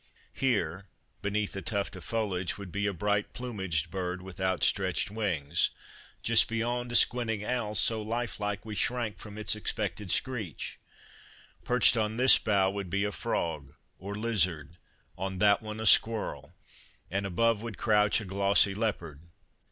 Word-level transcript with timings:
Here 0.33 0.87
beneath 1.21 1.55
a 1.55 1.61
tuft 1.61 1.95
of 1.95 2.03
foliage 2.03 2.57
would 2.57 2.71
be 2.71 2.87
a 2.87 2.91
bright 2.91 3.33
plumaged 3.33 3.91
bird 3.91 4.19
with 4.23 4.39
outstretched 4.41 5.11
wings, 5.11 5.69
just 6.23 6.49
beyond 6.49 6.91
a 6.91 6.95
squinting 6.95 7.45
owl 7.45 7.75
so 7.75 8.01
life 8.01 8.39
like 8.39 8.65
we 8.65 8.73
6 8.73 8.87
7 8.87 8.95
Christmas 8.95 8.97
Under 8.97 9.11
Three 9.11 9.11
Hags 9.11 9.17
shrank 9.19 9.19
from 9.21 9.37
its 9.37 9.55
expected 9.55 10.11
screech; 10.11 10.79
perched 11.63 11.97
on 11.97 12.15
this 12.15 12.39
bough 12.39 12.71
would 12.71 12.89
be 12.89 13.03
a 13.03 13.11
frog 13.11 13.75
or 13.99 14.15
lizard; 14.15 14.77
on 15.19 15.37
that 15.37 15.61
one 15.61 15.79
a 15.79 15.85
squirrel, 15.85 16.51
and 17.11 17.27
above 17.27 17.61
would 17.61 17.77
crouch 17.77 18.19
a 18.19 18.25
glossy 18.25 18.73
leopard. 18.73 19.21